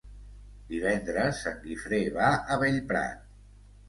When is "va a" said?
2.15-2.57